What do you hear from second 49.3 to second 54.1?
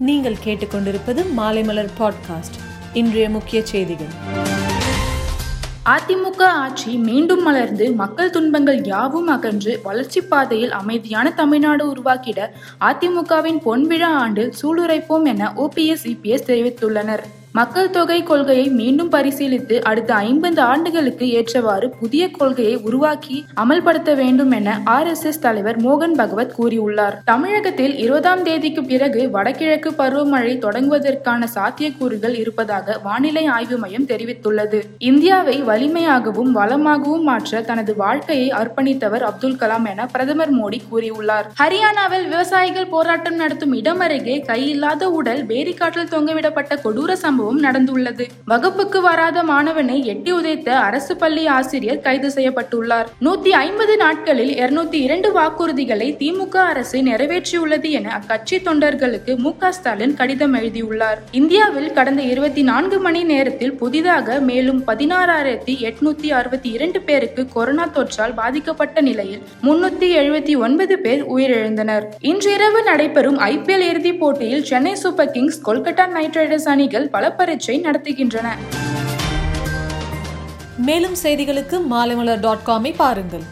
மாணவனை எட்டி உதைத்த அரசு பள்ளி ஆசிரியர் கைது செய்யப்பட்டுள்ளார். நூத்தி ஐம்பது